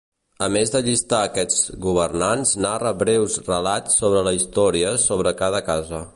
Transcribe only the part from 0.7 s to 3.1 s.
de llistar aquests governants, narra